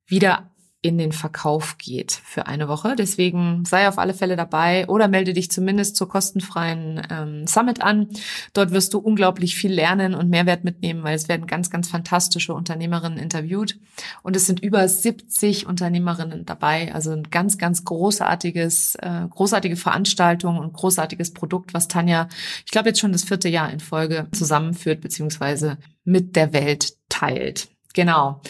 wieder 0.07 0.51
in 0.87 0.97
den 0.97 1.11
Verkauf 1.11 1.77
geht 1.77 2.11
für 2.11 2.47
eine 2.47 2.67
Woche. 2.67 2.95
Deswegen 2.97 3.65
sei 3.65 3.87
auf 3.87 3.97
alle 3.97 4.13
Fälle 4.13 4.35
dabei 4.35 4.87
oder 4.87 5.07
melde 5.07 5.33
dich 5.33 5.51
zumindest 5.51 5.95
zur 5.95 6.07
kostenfreien 6.07 7.01
ähm, 7.09 7.47
Summit 7.47 7.81
an. 7.81 8.07
Dort 8.53 8.71
wirst 8.71 8.93
du 8.93 8.99
unglaublich 8.99 9.55
viel 9.55 9.71
lernen 9.71 10.15
und 10.15 10.29
Mehrwert 10.29 10.63
mitnehmen, 10.63 11.03
weil 11.03 11.15
es 11.15 11.27
werden 11.27 11.47
ganz, 11.47 11.69
ganz 11.69 11.89
fantastische 11.89 12.53
Unternehmerinnen 12.53 13.19
interviewt. 13.19 13.79
Und 14.23 14.35
es 14.35 14.45
sind 14.45 14.61
über 14.61 14.87
70 14.87 15.67
Unternehmerinnen 15.67 16.45
dabei. 16.45 16.93
Also 16.93 17.11
ein 17.11 17.23
ganz, 17.29 17.57
ganz 17.57 17.83
großartiges, 17.83 18.95
äh, 18.95 19.27
großartige 19.29 19.75
Veranstaltung 19.75 20.57
und 20.57 20.73
großartiges 20.73 21.33
Produkt, 21.33 21.73
was 21.73 21.87
Tanja, 21.87 22.27
ich 22.65 22.71
glaube 22.71 22.89
jetzt 22.89 22.99
schon 22.99 23.11
das 23.11 23.23
vierte 23.23 23.49
Jahr 23.49 23.71
in 23.71 23.79
Folge 23.79 24.27
zusammenführt, 24.31 25.01
beziehungsweise 25.01 25.77
mit 26.03 26.35
der 26.35 26.53
Welt 26.53 26.93
teilt. 27.09 27.69
Genau. 27.93 28.41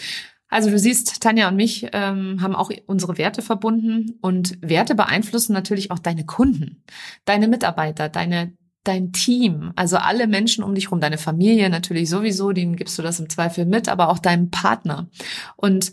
Also 0.48 0.70
du 0.70 0.78
siehst, 0.78 1.20
Tanja 1.22 1.48
und 1.48 1.56
mich 1.56 1.88
ähm, 1.92 2.40
haben 2.40 2.56
auch 2.56 2.70
unsere 2.86 3.18
Werte 3.18 3.42
verbunden 3.42 4.18
und 4.22 4.58
Werte 4.62 4.94
beeinflussen 4.94 5.52
natürlich 5.52 5.90
auch 5.90 5.98
deine 5.98 6.24
Kunden, 6.24 6.82
deine 7.24 7.48
Mitarbeiter, 7.48 8.08
deine 8.08 8.56
dein 8.84 9.12
Team, 9.12 9.72
also 9.76 9.98
alle 9.98 10.26
Menschen 10.26 10.64
um 10.64 10.74
dich 10.74 10.86
herum, 10.86 11.00
deine 11.00 11.18
Familie 11.18 11.68
natürlich 11.68 12.08
sowieso, 12.08 12.52
denen 12.52 12.76
gibst 12.76 12.98
du 12.98 13.02
das 13.02 13.20
im 13.20 13.28
Zweifel 13.28 13.66
mit, 13.66 13.88
aber 13.88 14.08
auch 14.08 14.18
deinem 14.18 14.50
Partner. 14.50 15.10
Und 15.56 15.92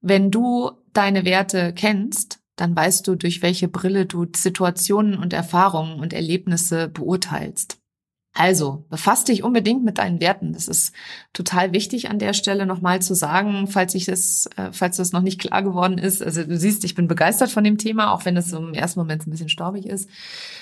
wenn 0.00 0.30
du 0.30 0.70
deine 0.92 1.24
Werte 1.24 1.72
kennst, 1.74 2.38
dann 2.54 2.76
weißt 2.76 3.06
du, 3.08 3.16
durch 3.16 3.42
welche 3.42 3.66
Brille 3.66 4.06
du 4.06 4.26
Situationen 4.34 5.18
und 5.18 5.32
Erfahrungen 5.32 5.98
und 5.98 6.12
Erlebnisse 6.12 6.88
beurteilst. 6.88 7.81
Also, 8.34 8.86
befasst 8.88 9.28
dich 9.28 9.42
unbedingt 9.42 9.84
mit 9.84 9.98
deinen 9.98 10.20
Werten. 10.20 10.54
Das 10.54 10.66
ist 10.66 10.94
total 11.34 11.72
wichtig 11.72 12.08
an 12.08 12.18
der 12.18 12.32
Stelle 12.32 12.64
nochmal 12.64 13.02
zu 13.02 13.14
sagen, 13.14 13.66
falls 13.66 13.94
ich 13.94 14.06
das, 14.06 14.48
äh, 14.56 14.72
falls 14.72 14.96
das 14.96 15.12
noch 15.12 15.20
nicht 15.20 15.38
klar 15.38 15.62
geworden 15.62 15.98
ist. 15.98 16.22
Also 16.22 16.42
du 16.42 16.56
siehst, 16.56 16.84
ich 16.84 16.94
bin 16.94 17.08
begeistert 17.08 17.50
von 17.50 17.62
dem 17.62 17.76
Thema, 17.76 18.12
auch 18.12 18.24
wenn 18.24 18.36
es 18.38 18.52
im 18.52 18.72
ersten 18.72 19.00
Moment 19.00 19.26
ein 19.26 19.30
bisschen 19.30 19.50
staubig 19.50 19.84
ist. 19.84 20.08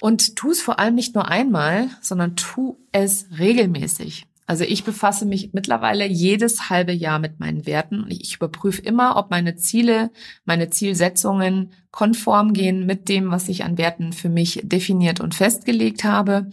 Und 0.00 0.34
tu 0.34 0.50
es 0.50 0.60
vor 0.60 0.80
allem 0.80 0.96
nicht 0.96 1.14
nur 1.14 1.28
einmal, 1.28 1.88
sondern 2.00 2.34
tu 2.34 2.76
es 2.90 3.26
regelmäßig. 3.38 4.26
Also 4.50 4.64
ich 4.64 4.82
befasse 4.82 5.26
mich 5.26 5.50
mittlerweile 5.52 6.04
jedes 6.08 6.70
halbe 6.70 6.90
Jahr 6.90 7.20
mit 7.20 7.38
meinen 7.38 7.66
Werten 7.66 8.04
ich 8.08 8.34
überprüfe 8.34 8.82
immer, 8.82 9.16
ob 9.16 9.30
meine 9.30 9.54
Ziele, 9.54 10.10
meine 10.44 10.70
Zielsetzungen 10.70 11.70
konform 11.92 12.52
gehen 12.52 12.84
mit 12.84 13.08
dem, 13.08 13.30
was 13.30 13.48
ich 13.48 13.62
an 13.62 13.78
Werten 13.78 14.12
für 14.12 14.28
mich 14.28 14.60
definiert 14.64 15.20
und 15.20 15.36
festgelegt 15.36 16.02
habe. 16.02 16.50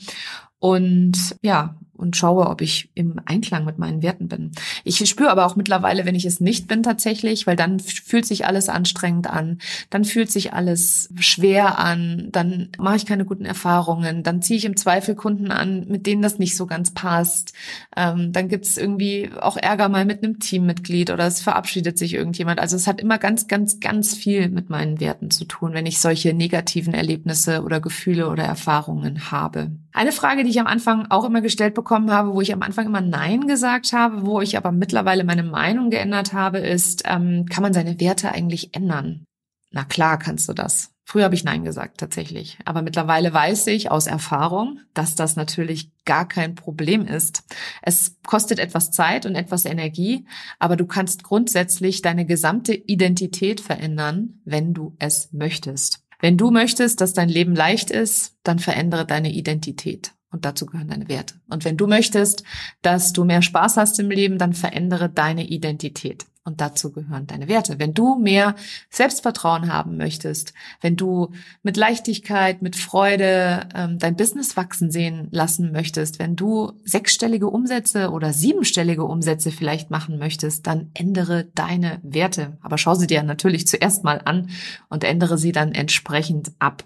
Und 0.59 1.35
ja, 1.41 1.75
und 1.97 2.15
schaue, 2.15 2.47
ob 2.47 2.61
ich 2.61 2.89
im 2.93 3.19
Einklang 3.25 3.65
mit 3.65 3.77
meinen 3.79 4.01
Werten 4.01 4.27
bin. 4.27 4.51
Ich 4.83 4.97
spüre 5.09 5.31
aber 5.31 5.45
auch 5.45 5.55
mittlerweile, 5.55 6.05
wenn 6.05 6.15
ich 6.15 6.25
es 6.25 6.39
nicht 6.39 6.67
bin 6.67 6.83
tatsächlich, 6.83 7.47
weil 7.47 7.55
dann 7.55 7.79
fühlt 7.79 8.25
sich 8.25 8.45
alles 8.45 8.69
anstrengend 8.69 9.27
an, 9.27 9.57
dann 9.89 10.05
fühlt 10.05 10.31
sich 10.31 10.53
alles 10.53 11.09
schwer 11.19 11.79
an, 11.79 12.29
dann 12.31 12.69
mache 12.77 12.97
ich 12.97 13.05
keine 13.05 13.25
guten 13.25 13.45
Erfahrungen, 13.45 14.23
dann 14.23 14.41
ziehe 14.41 14.57
ich 14.57 14.65
im 14.65 14.77
Zweifel 14.77 15.15
Kunden 15.15 15.51
an, 15.51 15.87
mit 15.87 16.05
denen 16.05 16.21
das 16.21 16.39
nicht 16.39 16.55
so 16.55 16.67
ganz 16.67 16.93
passt. 16.93 17.53
Ähm, 17.95 18.31
dann 18.31 18.47
gibt 18.47 18.65
es 18.65 18.77
irgendwie 18.77 19.31
auch 19.39 19.57
Ärger 19.57 19.89
mal 19.89 20.05
mit 20.05 20.23
einem 20.23 20.39
Teammitglied 20.39 21.09
oder 21.09 21.25
es 21.25 21.41
verabschiedet 21.41 21.97
sich 21.97 22.13
irgendjemand. 22.13 22.59
Also 22.59 22.75
es 22.75 22.87
hat 22.87 23.01
immer 23.01 23.17
ganz, 23.17 23.47
ganz, 23.47 23.79
ganz 23.79 24.15
viel 24.15 24.49
mit 24.49 24.69
meinen 24.69 24.99
Werten 24.99 25.31
zu 25.31 25.45
tun, 25.45 25.73
wenn 25.73 25.85
ich 25.85 25.99
solche 25.99 26.33
negativen 26.33 26.93
Erlebnisse 26.93 27.63
oder 27.63 27.81
Gefühle 27.81 28.29
oder 28.29 28.43
Erfahrungen 28.43 29.31
habe. 29.31 29.71
Eine 29.93 30.11
Frage, 30.11 30.43
die 30.43 30.49
ich 30.49 30.59
am 30.59 30.67
Anfang 30.67 31.07
auch 31.09 31.25
immer 31.25 31.41
gestellt 31.41 31.73
bekomme, 31.73 31.87
bekommen 31.87 32.11
habe, 32.11 32.33
wo 32.33 32.41
ich 32.41 32.53
am 32.53 32.61
Anfang 32.61 32.85
immer 32.85 33.01
Nein 33.01 33.47
gesagt 33.47 33.93
habe, 33.93 34.25
wo 34.25 34.41
ich 34.41 34.57
aber 34.57 34.71
mittlerweile 34.71 35.23
meine 35.23 35.43
Meinung 35.43 35.89
geändert 35.89 36.33
habe, 36.33 36.59
ist, 36.59 37.03
ähm, 37.05 37.45
kann 37.49 37.63
man 37.63 37.73
seine 37.73 37.99
Werte 37.99 38.31
eigentlich 38.31 38.75
ändern? 38.75 39.23
Na 39.71 39.83
klar 39.83 40.19
kannst 40.19 40.49
du 40.49 40.53
das. 40.53 40.91
Früher 41.05 41.23
habe 41.23 41.35
ich 41.35 41.45
Nein 41.45 41.63
gesagt, 41.63 41.99
tatsächlich. 41.99 42.57
Aber 42.65 42.81
mittlerweile 42.81 43.33
weiß 43.33 43.67
ich 43.67 43.89
aus 43.89 44.07
Erfahrung, 44.07 44.81
dass 44.93 45.15
das 45.15 45.37
natürlich 45.37 45.91
gar 46.03 46.27
kein 46.27 46.55
Problem 46.55 47.05
ist. 47.05 47.43
Es 47.81 48.17
kostet 48.25 48.59
etwas 48.59 48.91
Zeit 48.91 49.25
und 49.25 49.35
etwas 49.35 49.63
Energie, 49.63 50.25
aber 50.59 50.75
du 50.75 50.85
kannst 50.85 51.23
grundsätzlich 51.23 52.01
deine 52.01 52.25
gesamte 52.25 52.73
Identität 52.73 53.61
verändern, 53.61 54.41
wenn 54.43 54.73
du 54.73 54.97
es 54.99 55.31
möchtest. 55.31 56.06
Wenn 56.19 56.37
du 56.37 56.51
möchtest, 56.51 57.01
dass 57.01 57.13
dein 57.13 57.29
Leben 57.29 57.55
leicht 57.55 57.91
ist, 57.91 58.37
dann 58.43 58.59
verändere 58.59 59.05
deine 59.05 59.31
Identität. 59.31 60.13
Und 60.31 60.43
dazu 60.43 60.65
gehören 60.65 60.89
deine 60.89 61.07
Werte. 61.07 61.35
Und 61.49 61.63
wenn 61.63 61.77
du 61.77 61.87
möchtest, 61.87 62.43
dass 62.81 63.13
du 63.13 63.23
mehr 63.23 63.41
Spaß 63.41 63.77
hast 63.77 63.99
im 63.99 64.11
Leben, 64.11 64.37
dann 64.37 64.53
verändere 64.53 65.09
deine 65.09 65.47
Identität. 65.47 66.25
Und 66.47 66.61
dazu 66.61 66.93
gehören 66.93 67.27
deine 67.27 67.49
Werte. 67.49 67.77
Wenn 67.77 67.93
du 67.93 68.15
mehr 68.15 68.55
Selbstvertrauen 68.89 69.71
haben 69.71 69.97
möchtest, 69.97 70.53
wenn 70.79 70.95
du 70.95 71.33
mit 71.61 71.75
Leichtigkeit, 71.75 72.61
mit 72.61 72.77
Freude 72.77 73.67
ähm, 73.75 73.99
dein 73.99 74.15
Business 74.15 74.55
wachsen 74.55 74.89
sehen 74.89 75.27
lassen 75.31 75.73
möchtest, 75.73 76.19
wenn 76.19 76.37
du 76.37 76.71
sechsstellige 76.85 77.49
Umsätze 77.49 78.11
oder 78.11 78.31
siebenstellige 78.31 79.03
Umsätze 79.03 79.51
vielleicht 79.51 79.91
machen 79.91 80.19
möchtest, 80.19 80.67
dann 80.67 80.89
ändere 80.93 81.49
deine 81.53 81.99
Werte. 82.01 82.57
Aber 82.61 82.77
schau 82.77 82.95
sie 82.95 83.07
dir 83.07 83.23
natürlich 83.23 83.67
zuerst 83.67 84.05
mal 84.05 84.21
an 84.23 84.49
und 84.87 85.03
ändere 85.03 85.37
sie 85.37 85.51
dann 85.51 85.73
entsprechend 85.73 86.53
ab. 86.59 86.85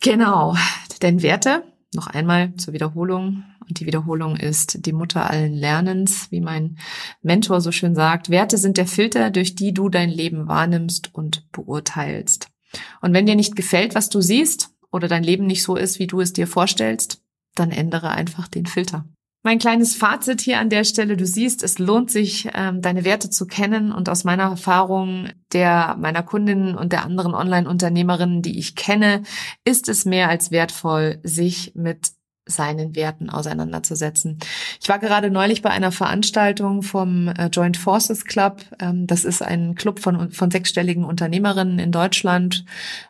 Genau, 0.00 0.56
denn 1.00 1.22
Werte 1.22 1.62
noch 1.94 2.06
einmal 2.06 2.54
zur 2.56 2.74
Wiederholung. 2.74 3.44
Und 3.68 3.80
die 3.80 3.86
Wiederholung 3.86 4.36
ist 4.36 4.86
die 4.86 4.92
Mutter 4.92 5.28
allen 5.28 5.54
Lernens, 5.54 6.30
wie 6.30 6.40
mein 6.40 6.78
Mentor 7.22 7.60
so 7.60 7.72
schön 7.72 7.94
sagt. 7.94 8.30
Werte 8.30 8.58
sind 8.58 8.76
der 8.76 8.86
Filter, 8.86 9.30
durch 9.30 9.54
die 9.54 9.72
du 9.72 9.88
dein 9.88 10.10
Leben 10.10 10.48
wahrnimmst 10.48 11.14
und 11.14 11.50
beurteilst. 11.52 12.48
Und 13.00 13.12
wenn 13.12 13.26
dir 13.26 13.36
nicht 13.36 13.56
gefällt, 13.56 13.94
was 13.94 14.08
du 14.08 14.20
siehst, 14.20 14.70
oder 14.92 15.08
dein 15.08 15.24
Leben 15.24 15.46
nicht 15.46 15.62
so 15.62 15.76
ist, 15.76 15.98
wie 15.98 16.06
du 16.06 16.20
es 16.20 16.32
dir 16.32 16.46
vorstellst, 16.46 17.22
dann 17.54 17.70
ändere 17.70 18.10
einfach 18.10 18.48
den 18.48 18.66
Filter. 18.66 19.04
Mein 19.46 19.60
kleines 19.60 19.94
Fazit 19.94 20.40
hier 20.40 20.58
an 20.58 20.70
der 20.70 20.82
Stelle, 20.82 21.16
du 21.16 21.24
siehst, 21.24 21.62
es 21.62 21.78
lohnt 21.78 22.10
sich, 22.10 22.48
ähm, 22.52 22.82
deine 22.82 23.04
Werte 23.04 23.30
zu 23.30 23.46
kennen. 23.46 23.92
Und 23.92 24.08
aus 24.08 24.24
meiner 24.24 24.42
Erfahrung 24.42 25.28
der 25.52 25.94
meiner 26.00 26.24
Kundinnen 26.24 26.76
und 26.76 26.90
der 26.92 27.04
anderen 27.04 27.32
Online-Unternehmerinnen, 27.32 28.42
die 28.42 28.58
ich 28.58 28.74
kenne, 28.74 29.22
ist 29.64 29.88
es 29.88 30.04
mehr 30.04 30.30
als 30.30 30.50
wertvoll, 30.50 31.20
sich 31.22 31.70
mit 31.76 32.08
seinen 32.46 32.94
Werten 32.94 33.28
auseinanderzusetzen. 33.28 34.38
Ich 34.80 34.88
war 34.88 35.00
gerade 35.00 35.30
neulich 35.30 35.62
bei 35.62 35.70
einer 35.70 35.90
Veranstaltung 35.90 36.82
vom 36.82 37.28
äh, 37.28 37.46
Joint 37.46 37.76
Forces 37.76 38.24
Club. 38.24 38.62
Ähm, 38.78 39.08
das 39.08 39.24
ist 39.24 39.42
ein 39.42 39.74
Club 39.74 39.98
von, 39.98 40.30
von 40.30 40.50
sechsstelligen 40.50 41.04
Unternehmerinnen 41.04 41.80
in 41.80 41.90
Deutschland. 41.90 42.64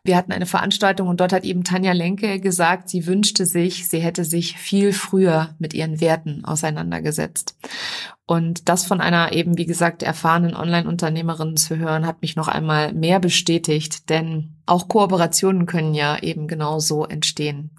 Wir 0.04 0.16
hatten 0.16 0.32
eine 0.32 0.46
Veranstaltung 0.46 1.08
und 1.08 1.20
dort 1.20 1.34
hat 1.34 1.44
eben 1.44 1.64
Tanja 1.64 1.92
Lenke 1.92 2.40
gesagt, 2.40 2.88
sie 2.88 3.06
wünschte 3.06 3.44
sich, 3.44 3.88
sie 3.88 4.00
hätte 4.00 4.24
sich 4.24 4.56
viel 4.56 4.94
früher 4.94 5.54
mit 5.58 5.74
ihren 5.74 6.00
Werten 6.00 6.44
auseinandergesetzt. 6.44 7.56
Und 8.26 8.68
das 8.68 8.84
von 8.84 9.00
einer 9.00 9.32
eben, 9.32 9.56
wie 9.56 9.66
gesagt, 9.66 10.02
erfahrenen 10.02 10.56
Online-Unternehmerin 10.56 11.56
zu 11.56 11.76
hören, 11.76 12.06
hat 12.06 12.22
mich 12.22 12.34
noch 12.34 12.48
einmal 12.48 12.92
mehr 12.92 13.20
bestätigt, 13.20 14.08
denn 14.10 14.56
auch 14.66 14.88
Kooperationen 14.88 15.66
können 15.66 15.94
ja 15.94 16.18
eben 16.18 16.48
genau 16.48 16.80
so 16.80 17.04
entstehen. 17.04 17.70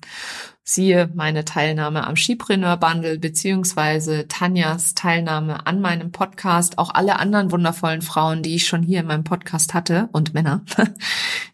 Siehe 0.69 1.09
meine 1.15 1.45
Teilnahme 1.45 2.05
am 2.05 2.17
Skipreneur 2.17 2.75
Bundle 2.75 3.19
beziehungsweise 3.19 4.27
Tanjas 4.27 4.95
Teilnahme 4.95 5.65
an 5.65 5.79
meinem 5.79 6.12
Podcast, 6.12 6.77
auch 6.77 6.93
alle 6.93 7.19
anderen 7.19 7.53
wundervollen 7.53 8.01
Frauen, 8.01 8.43
die 8.43 8.55
ich 8.55 8.67
schon 8.67 8.83
hier 8.83 9.00
in 9.00 9.05
meinem 9.05 9.24
Podcast 9.24 9.74
hatte 9.74 10.09
und 10.12 10.33
Männer. 10.33 10.65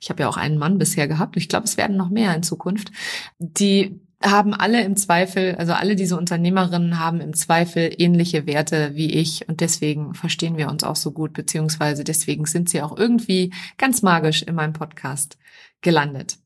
Ich 0.02 0.10
habe 0.10 0.24
ja 0.24 0.28
auch 0.28 0.36
einen 0.36 0.58
Mann 0.58 0.80
bisher 0.80 1.08
gehabt. 1.08 1.38
Ich 1.38 1.48
glaube, 1.48 1.64
es 1.64 1.78
werden 1.78 1.96
noch 1.96 2.10
mehr 2.10 2.36
in 2.36 2.44
Zukunft. 2.44 2.92
Die 3.38 4.02
haben 4.22 4.54
alle 4.54 4.84
im 4.84 4.98
Zweifel, 4.98 5.56
also 5.56 5.74
alle 5.74 5.96
diese 5.96 6.18
Unternehmerinnen 6.18 7.00
haben 7.00 7.22
im 7.22 7.34
Zweifel 7.34 7.94
ähnliche 8.00 8.48
Werte 8.48 8.96
wie 8.96 9.14
ich 9.14 9.48
und 9.48 9.62
deswegen 9.62 10.14
verstehen 10.16 10.58
wir 10.58 10.70
uns 10.70 10.84
auch 10.84 10.96
so 10.96 11.12
gut, 11.12 11.34
beziehungsweise 11.34 12.04
deswegen 12.04 12.46
sind 12.46 12.68
sie 12.68 12.82
auch 12.82 12.98
irgendwie 12.98 13.54
ganz 13.78 14.02
magisch 14.02 14.42
in 14.42 14.56
meinem 14.56 14.74
Podcast 14.74 15.38
gelandet. 15.84 16.38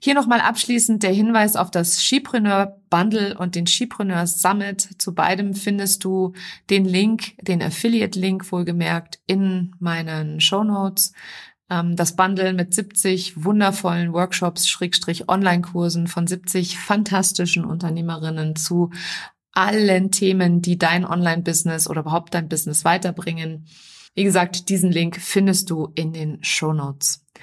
Hier 0.00 0.14
nochmal 0.14 0.40
abschließend 0.40 1.02
der 1.02 1.12
Hinweis 1.12 1.54
auf 1.54 1.70
das 1.70 2.02
Skipreneur 2.02 2.80
Bundle 2.90 3.38
und 3.38 3.54
den 3.54 3.66
Skipreneur 3.66 4.26
Summit. 4.26 4.88
Zu 4.98 5.14
beidem 5.14 5.54
findest 5.54 6.02
du 6.04 6.32
den 6.70 6.84
Link, 6.84 7.34
den 7.42 7.62
Affiliate-Link 7.62 8.50
wohlgemerkt 8.50 9.20
in 9.26 9.74
meinen 9.78 10.40
Show 10.40 10.64
Notes. 10.64 11.12
Ähm, 11.70 11.96
das 11.96 12.16
Bundle 12.16 12.52
mit 12.52 12.74
70 12.74 13.44
wundervollen 13.44 14.12
Workshops, 14.12 14.68
Schrägstrich 14.68 15.28
Online-Kursen 15.28 16.06
von 16.06 16.26
70 16.26 16.78
fantastischen 16.78 17.64
Unternehmerinnen 17.64 18.56
zu 18.56 18.90
allen 19.52 20.10
Themen, 20.10 20.60
die 20.60 20.78
dein 20.78 21.04
Online-Business 21.04 21.88
oder 21.88 22.02
überhaupt 22.02 22.34
dein 22.34 22.48
Business 22.48 22.84
weiterbringen. 22.84 23.66
Wie 24.14 24.24
gesagt, 24.24 24.68
diesen 24.68 24.92
Link 24.92 25.20
findest 25.20 25.70
du 25.70 25.92
in 25.94 26.12
den 26.12 26.42
Show 26.42 26.72
Notes. 26.72 27.25